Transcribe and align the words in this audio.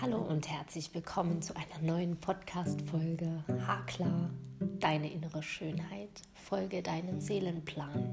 Hallo 0.00 0.18
und 0.18 0.50
herzlich 0.50 0.92
willkommen 0.92 1.40
zu 1.40 1.54
einer 1.54 1.78
neuen 1.80 2.16
Podcast-Folge 2.16 3.44
Haarklar, 3.64 4.30
deine 4.80 5.10
innere 5.10 5.42
Schönheit, 5.42 6.10
folge 6.34 6.82
deinem 6.82 7.20
Seelenplan. 7.20 8.12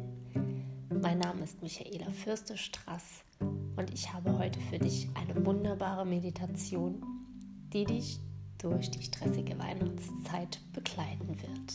Mein 1.01 1.17
Name 1.17 1.43
ist 1.43 1.61
Michaela 1.61 2.11
Fürstestrass 2.11 3.23
und 3.39 3.91
ich 3.93 4.13
habe 4.13 4.37
heute 4.37 4.59
für 4.59 4.77
dich 4.77 5.09
eine 5.15 5.43
wunderbare 5.43 6.05
Meditation, 6.05 7.01
die 7.73 7.85
dich 7.85 8.19
durch 8.59 8.91
die 8.91 9.01
stressige 9.01 9.57
Weihnachtszeit 9.57 10.59
begleiten 10.73 11.35
wird. 11.41 11.73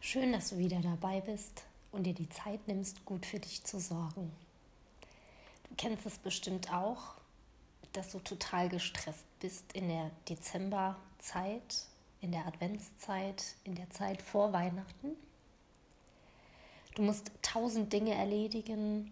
Schön, 0.00 0.32
dass 0.32 0.50
du 0.50 0.58
wieder 0.58 0.80
dabei 0.80 1.22
bist 1.22 1.64
und 1.92 2.04
dir 2.04 2.14
die 2.14 2.28
Zeit 2.28 2.68
nimmst, 2.68 3.04
gut 3.04 3.24
für 3.24 3.38
dich 3.38 3.64
zu 3.64 3.80
sorgen. 3.80 4.30
Kennst 5.80 6.04
es 6.04 6.18
bestimmt 6.18 6.70
auch, 6.74 7.14
dass 7.94 8.12
du 8.12 8.18
total 8.18 8.68
gestresst 8.68 9.24
bist 9.40 9.72
in 9.72 9.88
der 9.88 10.10
Dezemberzeit, 10.28 11.86
in 12.20 12.32
der 12.32 12.46
Adventszeit, 12.46 13.54
in 13.64 13.76
der 13.76 13.88
Zeit 13.88 14.20
vor 14.20 14.52
Weihnachten. 14.52 15.16
Du 16.96 17.00
musst 17.00 17.32
tausend 17.40 17.94
Dinge 17.94 18.12
erledigen, 18.12 19.10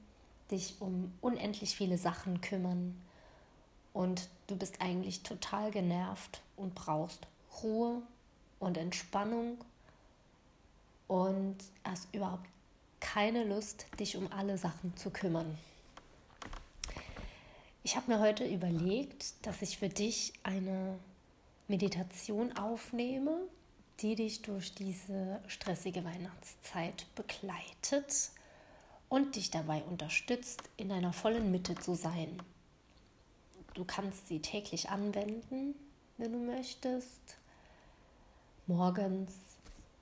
dich 0.51 0.77
um 0.81 1.15
unendlich 1.23 1.75
viele 1.75 1.97
Sachen 1.97 2.43
kümmern 2.43 3.01
und 3.95 4.29
du 4.47 4.55
bist 4.55 4.83
eigentlich 4.83 5.23
total 5.23 5.71
genervt 5.71 6.43
und 6.55 6.75
brauchst 6.75 7.27
Ruhe 7.63 8.03
und 8.59 8.77
Entspannung 8.77 9.57
und 11.07 11.57
hast 11.83 12.15
überhaupt 12.15 12.47
keine 13.01 13.45
Lust, 13.45 13.87
dich 13.99 14.19
um 14.19 14.31
alle 14.31 14.59
Sachen 14.59 14.95
zu 14.99 15.09
kümmern. 15.09 15.57
Ich 17.89 17.97
habe 17.97 18.13
mir 18.13 18.21
heute 18.21 18.45
überlegt, 18.45 19.47
dass 19.47 19.63
ich 19.63 19.79
für 19.79 19.89
dich 19.89 20.35
eine 20.43 20.99
Meditation 21.69 22.55
aufnehme, 22.55 23.49
die 24.01 24.15
dich 24.15 24.43
durch 24.43 24.75
diese 24.75 25.41
stressige 25.47 26.05
Weihnachtszeit 26.05 27.07
begleitet 27.15 28.33
und 29.09 29.37
dich 29.37 29.51
dabei 29.51 29.83
unterstützt, 29.85 30.65
in 30.77 30.91
deiner 30.91 31.15
vollen 31.15 31.51
Mitte 31.51 31.77
zu 31.77 31.95
sein. 31.95 32.43
Du 33.73 33.87
kannst 33.87 34.29
sie 34.29 34.41
täglich 34.41 34.91
anwenden, 34.91 35.75
wenn 36.19 36.33
du 36.33 36.41
möchtest, 36.41 37.39
morgens, 38.67 39.33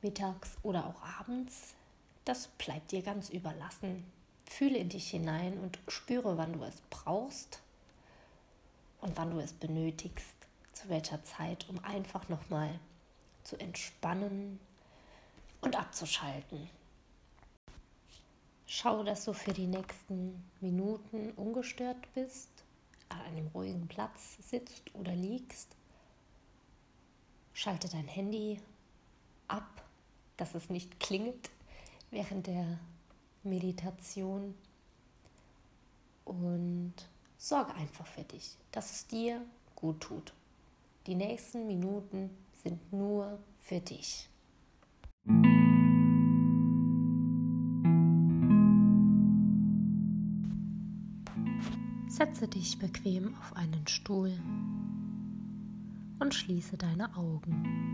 mittags 0.02 0.56
oder 0.64 0.86
auch 0.86 1.20
abends. 1.20 1.76
Das 2.24 2.48
bleibt 2.58 2.90
dir 2.90 3.02
ganz 3.02 3.28
überlassen. 3.28 4.10
Fühle 4.44 4.76
in 4.76 4.88
dich 4.88 5.08
hinein 5.10 5.60
und 5.60 5.78
spüre, 5.86 6.36
wann 6.36 6.54
du 6.54 6.64
es 6.64 6.82
brauchst 6.90 7.60
und 9.00 9.16
wann 9.16 9.30
du 9.30 9.38
es 9.38 9.52
benötigst, 9.52 10.36
zu 10.72 10.88
welcher 10.88 11.22
Zeit, 11.24 11.68
um 11.68 11.82
einfach 11.84 12.28
nochmal 12.28 12.78
zu 13.42 13.56
entspannen 13.58 14.60
und 15.60 15.76
abzuschalten. 15.76 16.68
Schau, 18.66 19.04
dass 19.04 19.24
du 19.24 19.32
für 19.32 19.52
die 19.52 19.68
nächsten 19.68 20.44
Minuten 20.60 21.30
ungestört 21.32 22.12
bist, 22.14 22.50
an 23.08 23.20
einem 23.20 23.46
ruhigen 23.48 23.86
Platz 23.86 24.36
sitzt 24.40 24.94
oder 24.94 25.14
liegst. 25.14 25.76
Schalte 27.52 27.88
dein 27.88 28.08
Handy 28.08 28.60
ab, 29.48 29.84
dass 30.36 30.54
es 30.54 30.68
nicht 30.68 30.98
klingelt 31.00 31.50
während 32.10 32.48
der 32.48 32.78
Meditation 33.44 34.54
und 36.24 36.94
sorge 37.38 37.74
einfach 37.74 38.06
für 38.06 38.24
dich, 38.24 38.56
dass 38.72 38.90
es 38.92 39.06
dir 39.06 39.40
gut 39.74 40.00
tut. 40.00 40.32
Die 41.06 41.14
nächsten 41.14 41.66
Minuten 41.66 42.30
sind 42.62 42.92
nur 42.92 43.38
für 43.60 43.80
dich. 43.80 44.28
Setze 52.08 52.48
dich 52.48 52.78
bequem 52.78 53.34
auf 53.36 53.54
einen 53.56 53.86
Stuhl 53.86 54.32
und 56.18 56.34
schließe 56.34 56.76
deine 56.78 57.14
Augen. 57.14 57.86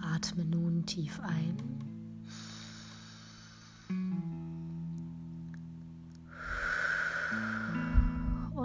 Atme 0.00 0.44
nun 0.44 0.86
tief 0.86 1.18
ein 1.20 1.71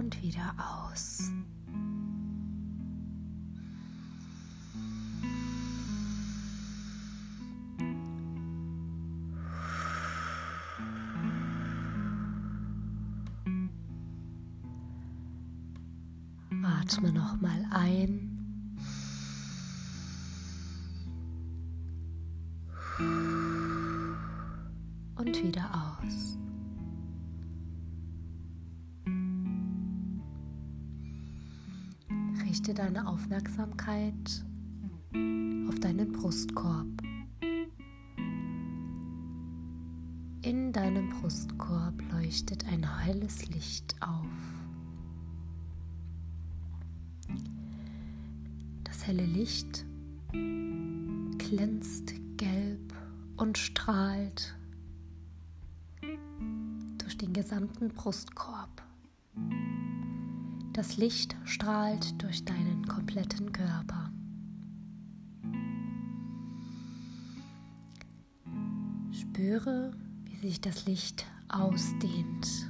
und 0.08 0.24
wieder 0.24 0.54
aus. 0.58 1.32
Atme 16.64 17.12
nochmal 17.12 17.66
ein. 17.72 18.34
Und 25.18 25.44
wieder 25.44 25.98
aus. 26.02 26.38
Richte 32.68 32.84
deine 32.84 33.08
Aufmerksamkeit 33.08 34.44
auf 35.14 35.80
deinen 35.80 36.12
Brustkorb. 36.12 36.86
In 40.42 40.74
deinem 40.74 41.08
Brustkorb 41.08 41.94
leuchtet 42.12 42.66
ein 42.68 43.06
helles 43.06 43.48
Licht 43.48 43.96
auf. 44.02 44.28
helle 49.06 49.26
Licht 49.26 49.86
glänzt 51.38 52.14
gelb 52.36 52.94
und 53.38 53.58
strahlt 53.58 54.54
durch 56.98 57.18
den 57.18 57.32
gesamten 57.32 57.88
Brustkorb. 57.88 58.77
Das 60.78 60.96
Licht 60.96 61.36
strahlt 61.44 62.22
durch 62.22 62.46
deinen 62.46 62.86
kompletten 62.88 63.52
Körper. 63.52 64.12
Spüre, 69.12 69.92
wie 70.26 70.38
sich 70.38 70.62
das 70.62 70.86
Licht 70.86 71.26
ausdehnt 71.50 72.70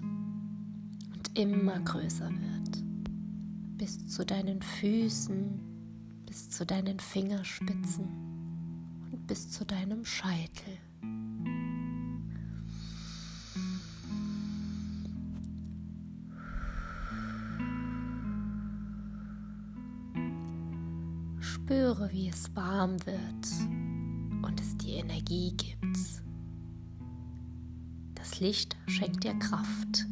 und 1.14 1.38
immer 1.38 1.82
größer 1.82 2.30
wird, 2.30 2.82
bis 3.78 4.08
zu 4.08 4.26
deinen 4.26 4.62
Füßen, 4.62 5.60
bis 6.26 6.50
zu 6.50 6.66
deinen 6.66 7.02
Fingerspitzen 7.02 8.08
und 9.12 9.28
bis 9.28 9.52
zu 9.52 9.66
deinem 9.66 10.06
Scheitel. 10.06 10.78
Spüre, 21.78 22.12
wie 22.12 22.28
es 22.28 22.56
warm 22.56 22.98
wird 23.06 23.70
und 24.42 24.60
es 24.60 24.76
dir 24.78 24.96
Energie 24.96 25.54
gibt. 25.56 26.00
Das 28.16 28.40
Licht 28.40 28.76
schenkt 28.88 29.24
dir 29.24 29.36
Kraft. 29.36 30.08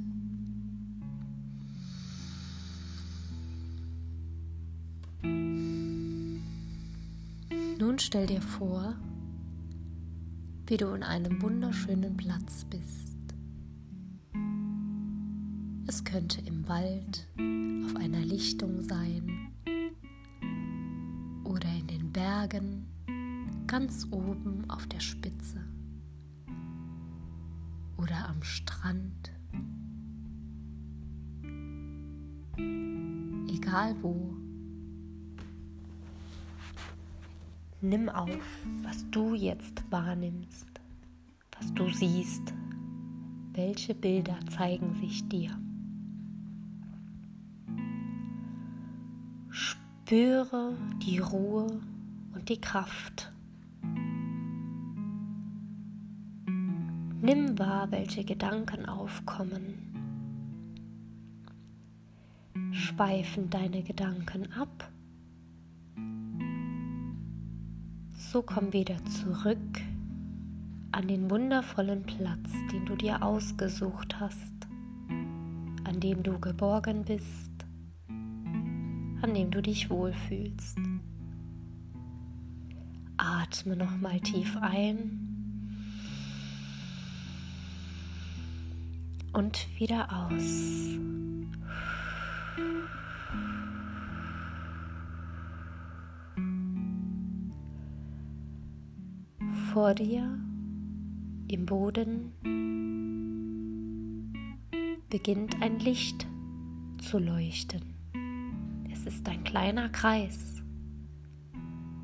Nun 7.79 7.97
stell 7.97 8.27
dir 8.27 8.43
vor, 8.43 8.93
wie 10.67 10.77
du 10.77 10.93
in 10.93 11.01
einem 11.01 11.41
wunderschönen 11.41 12.15
Platz 12.15 12.63
bist. 12.65 13.17
Es 15.87 16.03
könnte 16.03 16.41
im 16.41 16.67
Wald, 16.67 17.27
auf 17.87 17.95
einer 17.95 18.23
Lichtung 18.23 18.83
sein 18.83 19.34
Bergen, 22.15 22.85
ganz 23.67 24.07
oben 24.09 24.63
auf 24.69 24.87
der 24.87 25.01
Spitze 25.01 25.59
oder 27.97 28.29
am 28.29 28.41
Strand. 28.41 29.33
Egal 33.49 33.97
wo. 34.01 34.33
Nimm 37.81 38.07
auf, 38.07 38.47
was 38.83 39.05
du 39.11 39.33
jetzt 39.35 39.83
wahrnimmst, 39.91 40.69
was 41.59 41.73
du 41.73 41.89
siehst, 41.89 42.53
welche 43.51 43.93
Bilder 43.93 44.39
zeigen 44.57 44.93
sich 45.01 45.27
dir. 45.27 45.51
Spüre 49.49 50.77
die 51.01 51.19
Ruhe 51.19 51.81
und 52.35 52.49
die 52.49 52.59
Kraft. 52.59 53.31
Nimm 57.21 57.57
wahr, 57.57 57.89
welche 57.89 58.23
Gedanken 58.23 58.85
aufkommen. 58.85 59.81
Schweifen 62.71 63.49
deine 63.49 63.81
Gedanken 63.81 64.51
ab? 64.53 64.91
So 68.11 68.43
komm 68.43 68.73
wieder 68.73 69.03
zurück 69.05 69.81
an 70.91 71.07
den 71.07 71.29
wundervollen 71.29 72.03
Platz, 72.03 72.51
den 72.71 72.85
du 72.85 72.95
dir 72.95 73.23
ausgesucht 73.23 74.19
hast, 74.19 74.53
an 75.83 75.99
dem 75.99 76.21
du 76.21 76.39
geborgen 76.39 77.03
bist, 77.05 77.51
an 78.07 79.33
dem 79.33 79.51
du 79.51 79.61
dich 79.61 79.89
wohlfühlst. 79.89 80.77
Atme 83.17 83.75
nochmal 83.75 84.19
tief 84.19 84.57
ein 84.57 85.35
und 89.33 89.67
wieder 89.77 90.07
aus. 90.11 90.95
Vor 99.73 99.93
dir 99.93 100.39
im 101.49 101.65
Boden 101.65 102.31
beginnt 105.09 105.61
ein 105.61 105.79
Licht 105.79 106.25
zu 107.01 107.19
leuchten. 107.19 107.81
Es 108.91 109.05
ist 109.05 109.27
ein 109.27 109.43
kleiner 109.43 109.89
Kreis 109.89 110.64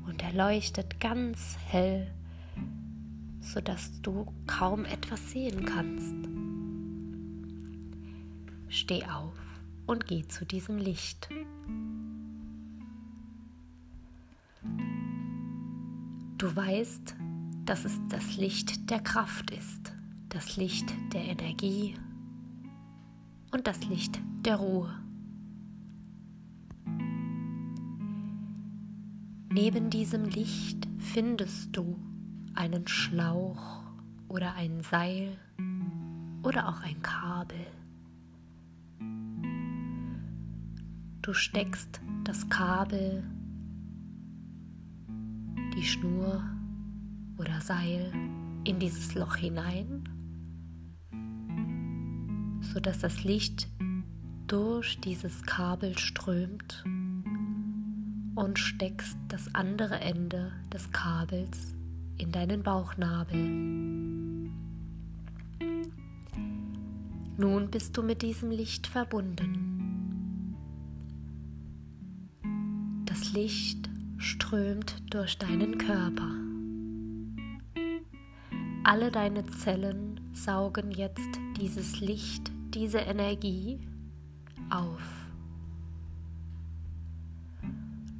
und 0.06 0.22
er 0.22 0.32
leuchtet 0.32 1.00
ganz 1.00 1.56
hell, 1.66 2.10
sodass 3.40 4.00
du 4.02 4.32
kaum 4.46 4.84
etwas 4.84 5.30
sehen 5.30 5.64
kannst. 5.64 6.14
Steh 8.68 9.04
auf 9.04 9.38
und 9.86 10.06
geh 10.06 10.26
zu 10.26 10.46
diesem 10.46 10.78
Licht. 10.78 11.28
Du 16.38 16.56
weißt, 16.56 17.14
dass 17.64 17.84
es 17.84 18.00
das 18.08 18.36
Licht 18.36 18.90
der 18.90 19.00
Kraft 19.00 19.50
ist, 19.50 19.92
das 20.28 20.56
Licht 20.56 20.92
der 21.12 21.24
Energie 21.24 21.94
und 23.52 23.66
das 23.66 23.84
Licht 23.86 24.18
der 24.44 24.56
Ruhe. 24.56 25.01
Neben 29.54 29.90
diesem 29.90 30.24
Licht 30.24 30.88
findest 30.98 31.76
du 31.76 31.98
einen 32.54 32.88
Schlauch 32.88 33.82
oder 34.28 34.54
ein 34.54 34.80
Seil 34.80 35.36
oder 36.42 36.68
auch 36.70 36.80
ein 36.80 37.02
Kabel. 37.02 37.66
Du 41.20 41.34
steckst 41.34 42.00
das 42.24 42.48
Kabel, 42.48 43.24
die 45.76 45.84
Schnur 45.84 46.42
oder 47.36 47.60
Seil 47.60 48.10
in 48.64 48.78
dieses 48.78 49.14
Loch 49.14 49.36
hinein, 49.36 50.08
sodass 52.72 53.00
das 53.00 53.22
Licht 53.22 53.68
durch 54.46 54.98
dieses 55.00 55.42
Kabel 55.42 55.98
strömt 55.98 56.84
und 58.34 58.58
steckst 58.58 59.16
das 59.28 59.54
andere 59.54 60.00
Ende 60.00 60.52
des 60.72 60.90
Kabels 60.92 61.74
in 62.18 62.32
deinen 62.32 62.62
Bauchnabel. 62.62 63.38
Nun 67.36 67.70
bist 67.70 67.96
du 67.96 68.02
mit 68.02 68.22
diesem 68.22 68.50
Licht 68.50 68.86
verbunden. 68.86 70.56
Das 73.06 73.32
Licht 73.32 73.90
strömt 74.18 75.02
durch 75.12 75.38
deinen 75.38 75.78
Körper. 75.78 76.30
Alle 78.84 79.10
deine 79.10 79.46
Zellen 79.46 80.20
saugen 80.32 80.90
jetzt 80.90 81.38
dieses 81.60 82.00
Licht, 82.00 82.50
diese 82.74 82.98
Energie 82.98 83.80
auf. 84.70 85.21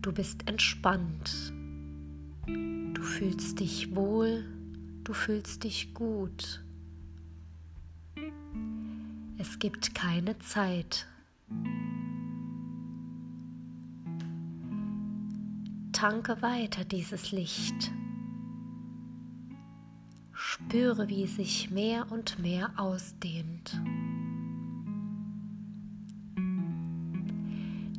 Du 0.02 0.10
bist 0.10 0.49
entspannt. 0.49 1.52
Du 2.46 3.02
fühlst 3.02 3.60
dich 3.60 3.94
wohl, 3.94 4.44
du 5.04 5.12
fühlst 5.12 5.62
dich 5.62 5.94
gut. 5.94 6.64
Es 9.38 9.60
gibt 9.60 9.94
keine 9.94 10.37
Zeit. 10.40 11.06
Tanke 15.93 16.43
weiter 16.43 16.84
dieses 16.84 17.31
Licht. 17.31 17.93
Spüre, 20.32 21.08
wie 21.08 21.22
es 21.22 21.37
sich 21.37 21.70
mehr 21.70 22.10
und 22.10 22.40
mehr 22.40 22.72
ausdehnt. 22.76 23.81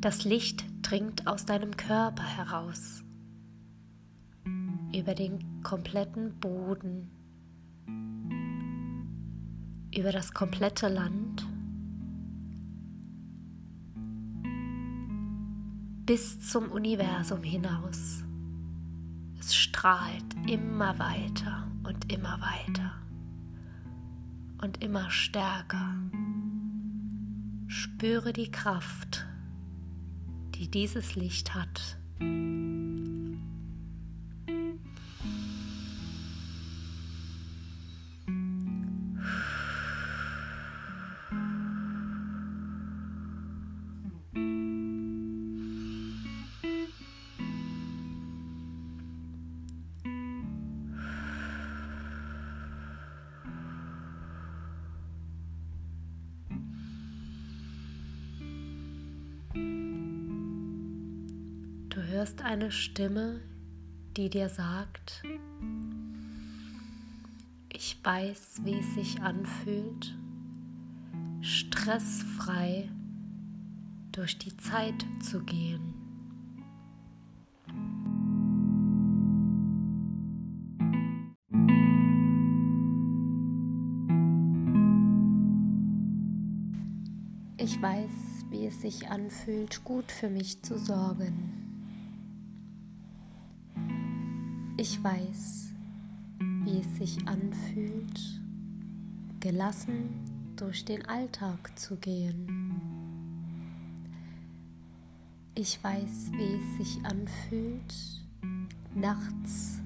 Das 0.01 0.25
Licht 0.25 0.65
dringt 0.93 1.25
aus 1.25 1.43
deinem 1.43 1.75
Körper 1.75 2.21
heraus, 2.21 3.03
über 4.95 5.15
den 5.15 5.63
kompletten 5.63 6.39
Boden, 6.39 7.09
über 9.91 10.11
das 10.11 10.35
komplette 10.35 10.89
Land, 10.89 11.47
bis 16.05 16.39
zum 16.47 16.71
Universum 16.71 17.41
hinaus. 17.41 18.23
Es 19.39 19.55
strahlt 19.55 20.35
immer 20.47 20.99
weiter 20.99 21.71
und 21.87 22.13
immer 22.13 22.39
weiter 22.39 22.91
und 24.61 24.83
immer 24.83 25.09
stärker. 25.09 25.95
Spüre 27.65 28.31
die 28.31 28.51
Kraft, 28.51 29.25
die 30.63 30.71
dieses 30.71 31.15
Licht 31.15 31.53
hat. 31.53 31.97
Hörst 62.01 62.41
eine 62.41 62.71
Stimme, 62.71 63.41
die 64.17 64.29
dir 64.29 64.49
sagt, 64.49 65.21
ich 67.69 67.99
weiß, 68.03 68.61
wie 68.63 68.79
es 68.79 68.93
sich 68.95 69.21
anfühlt, 69.21 70.15
stressfrei 71.41 72.89
durch 74.11 74.39
die 74.39 74.55
Zeit 74.57 75.05
zu 75.21 75.43
gehen. 75.43 75.93
Ich 87.57 87.81
weiß, 87.81 88.45
wie 88.49 88.65
es 88.65 88.81
sich 88.81 89.09
anfühlt, 89.09 89.83
gut 89.83 90.11
für 90.11 90.29
mich 90.29 90.61
zu 90.63 90.77
sorgen. 90.77 91.62
Ich 94.85 95.01
weiß, 95.01 95.71
wie 96.65 96.79
es 96.81 96.97
sich 96.97 97.25
anfühlt, 97.25 98.19
gelassen 99.39 100.09
durch 100.57 100.83
den 100.83 101.05
Alltag 101.05 101.79
zu 101.79 101.95
gehen. 101.95 102.81
Ich 105.55 105.81
weiß, 105.81 106.33
wie 106.33 106.55
es 106.57 106.77
sich 106.77 107.05
anfühlt, 107.05 107.93
nachts 108.93 109.79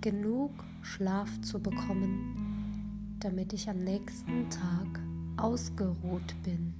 genug 0.00 0.52
Schlaf 0.80 1.28
zu 1.42 1.60
bekommen, 1.60 3.18
damit 3.20 3.52
ich 3.52 3.68
am 3.68 3.80
nächsten 3.80 4.48
Tag 4.48 5.00
ausgeruht 5.36 6.34
bin. 6.42 6.72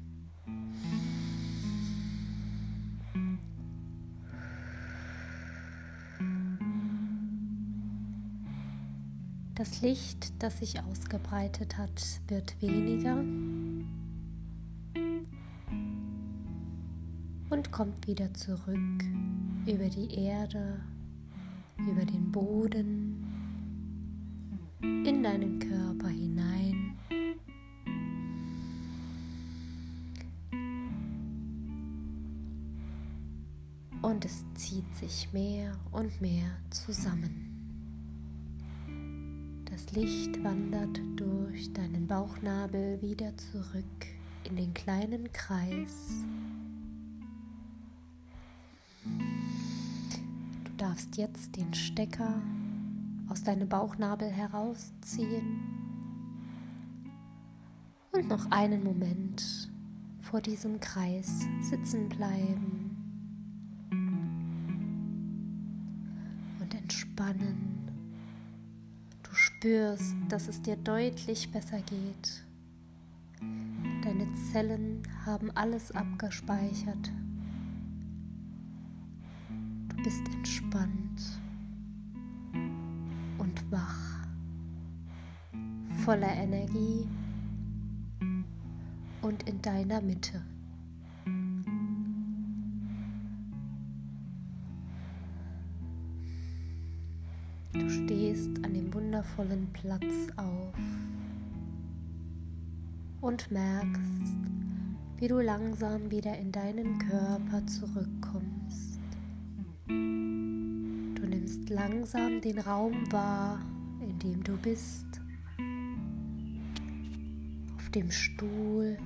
Das 9.59 9.81
Licht, 9.81 10.41
das 10.41 10.61
sich 10.61 10.81
ausgebreitet 10.85 11.77
hat, 11.79 12.01
wird 12.29 12.63
weniger 12.63 13.17
und 17.51 17.73
kommt 17.73 18.07
wieder 18.07 18.33
zurück 18.35 19.05
über 19.67 19.89
die 19.89 20.15
Erde, 20.15 20.81
über 21.77 22.05
den 22.05 22.31
Boden, 22.31 23.27
in 24.81 25.25
deinen 25.25 25.59
Körper 25.59 26.07
hinein. 26.07 26.97
Und 34.03 34.25
es 34.25 34.45
zieht 34.55 34.95
sich 34.95 35.33
mehr 35.33 35.73
und 35.91 36.21
mehr 36.21 36.47
zusammen. 36.71 37.48
Das 39.79 39.93
Licht 39.93 40.43
wandert 40.43 41.01
durch 41.15 41.73
deinen 41.73 42.09
Bauchnabel 42.09 43.01
wieder 43.01 43.33
zurück 43.37 44.07
in 44.43 44.57
den 44.57 44.75
kleinen 44.75 45.33
Kreis. 45.33 46.25
Du 49.05 50.73
darfst 50.77 51.17
jetzt 51.17 51.55
den 51.55 51.73
Stecker 51.73 52.43
aus 53.29 53.45
deinem 53.45 53.69
Bauchnabel 53.69 54.29
herausziehen 54.29 55.61
und 58.11 58.27
noch 58.27 58.51
einen 58.51 58.83
Moment 58.83 59.71
vor 60.19 60.41
diesem 60.41 60.81
Kreis 60.81 61.47
sitzen 61.61 62.09
bleiben 62.09 62.97
und 66.61 66.75
entspannen 66.75 67.78
spürst, 69.59 70.15
dass 70.29 70.47
es 70.47 70.63
dir 70.63 70.77
deutlich 70.77 71.51
besser 71.51 71.81
geht. 71.81 72.45
Deine 74.05 74.33
Zellen 74.53 75.03
haben 75.27 75.51
alles 75.57 75.91
abgespeichert. 75.91 77.11
Du 79.89 79.97
bist 80.03 80.23
entspannt 80.33 81.41
und 83.39 83.73
wach, 83.73 84.27
voller 86.05 86.33
Energie 86.35 87.09
und 89.23 89.49
in 89.49 89.61
deiner 89.61 90.01
Mitte. 90.01 90.41
Du 97.73 97.91
stehst 97.91 98.65
an 98.65 98.78
wundervollen 99.19 99.69
Platz 99.73 100.29
auf 100.37 100.75
und 103.21 103.51
merkst, 103.51 104.37
wie 105.17 105.27
du 105.27 105.41
langsam 105.41 106.09
wieder 106.11 106.39
in 106.39 106.53
deinen 106.53 106.99
Körper 107.01 107.67
zurückkommst. 107.67 109.01
Du 109.89 111.27
nimmst 111.27 111.69
langsam 111.69 112.41
den 112.41 112.61
Raum 112.61 113.11
wahr, 113.11 113.59
in 114.01 114.17
dem 114.21 114.45
du 114.45 114.57
bist. 114.57 115.07
Auf 117.77 117.91
dem 117.91 118.13
Stuhl 118.13 118.99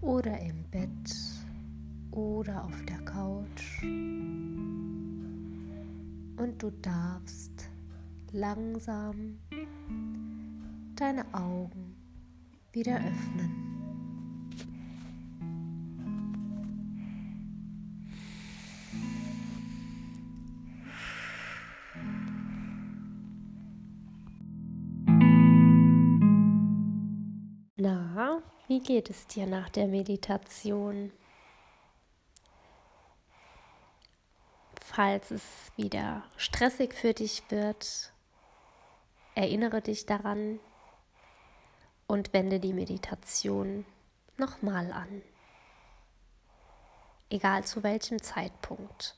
oder 0.00 0.40
im 0.40 0.64
Bett 0.70 1.14
oder 2.10 2.64
auf 2.64 2.84
der 2.86 3.04
Couch 3.04 3.82
und 6.42 6.62
du 6.62 6.70
darfst 6.82 7.71
langsam 8.32 9.38
deine 10.96 11.24
Augen 11.34 11.96
wieder 12.72 12.96
öffnen. 12.96 13.68
Na, 27.76 28.42
wie 28.68 28.80
geht 28.80 29.10
es 29.10 29.26
dir 29.26 29.46
nach 29.46 29.68
der 29.68 29.88
Meditation? 29.88 31.12
falls 34.92 35.30
es 35.30 35.42
wieder 35.76 36.22
stressig 36.36 36.94
für 36.94 37.14
dich 37.14 37.42
wird, 37.48 38.12
erinnere 39.34 39.80
dich 39.80 40.06
daran 40.06 40.60
und 42.06 42.32
wende 42.32 42.60
die 42.60 42.72
Meditation 42.72 43.86
nochmal 44.36 44.92
an. 44.92 45.22
Egal 47.30 47.64
zu 47.64 47.82
welchem 47.82 48.22
Zeitpunkt. 48.22 49.16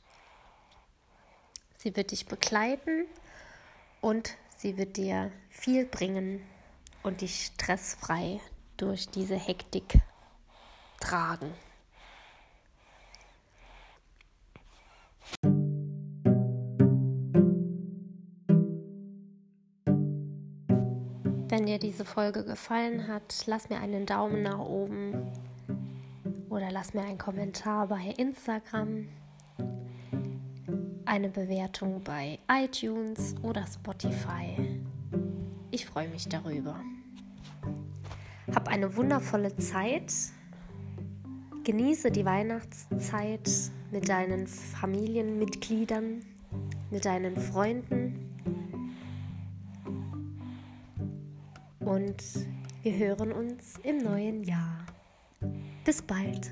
Sie 1.77 1.97
wird 1.97 2.13
dich 2.13 2.27
begleiten 2.27 3.07
und 4.01 4.37
sie 4.57 4.77
wird 4.77 4.97
dir 4.97 5.33
viel 5.51 5.85
bringen 5.85 6.47
und 7.03 7.21
dich 7.21 7.47
stressfrei 7.47 8.41
durch 8.77 9.09
diese 9.09 9.37
Hektik 9.37 10.01
tragen. 11.01 11.53
Wenn 21.65 21.73
dir 21.73 21.79
diese 21.79 22.05
Folge 22.05 22.45
gefallen 22.45 23.09
hat, 23.09 23.45
lass 23.47 23.71
mir 23.71 23.79
einen 23.79 24.05
Daumen 24.05 24.43
nach 24.43 24.59
oben 24.59 25.33
oder 26.51 26.71
lass 26.71 26.93
mir 26.93 27.01
einen 27.01 27.17
Kommentar 27.17 27.89
bei 27.89 28.13
Instagram, 28.19 29.09
eine 31.07 31.31
Bewertung 31.31 32.03
bei 32.05 32.39
iTunes 32.53 33.35
oder 33.43 33.65
Spotify. 33.67 34.83
Ich 35.71 35.87
freue 35.87 36.09
mich 36.09 36.29
darüber. 36.29 36.79
Hab 38.55 38.69
eine 38.69 38.95
wundervolle 38.95 39.57
Zeit. 39.57 40.13
Genieße 41.65 42.11
die 42.11 42.27
Weihnachtszeit 42.27 43.51
mit 43.91 44.11
deinen 44.11 44.49
Familienmitgliedern, 44.49 46.27
mit 46.91 47.07
deinen 47.07 47.39
Freunden 47.39 48.34
und 51.85 52.23
wir 52.83 52.97
hören 52.97 53.33
uns 53.33 53.79
im 53.83 53.99
neuen 53.99 54.43
Jahr. 54.43 54.87
Bis 55.85 56.01
bald. 56.03 56.51